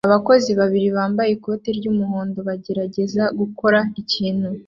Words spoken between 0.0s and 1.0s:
Abakozi babiri